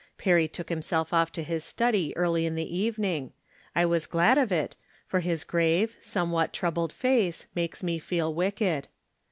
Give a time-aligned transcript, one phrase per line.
[0.17, 3.33] Perry took himself ofi^ to his study early in the evening.
[3.75, 8.87] I was glad of it, for his grave, somewhat troubled face, makes me feel wicked.